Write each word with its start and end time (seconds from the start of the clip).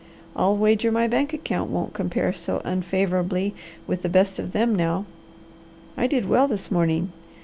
I'll 0.35 0.57
wager 0.57 0.91
my 0.91 1.07
bank 1.07 1.31
account 1.31 1.69
won't 1.69 1.93
compare 1.93 2.33
so 2.33 2.59
unfavourably 2.65 3.53
with 3.85 4.01
the 4.01 4.09
best 4.09 4.39
of 4.39 4.51
them 4.51 4.73
now. 4.75 5.05
I 5.95 6.07
did 6.07 6.25
well 6.27 6.47
this 6.47 6.71
morning. 6.71 7.11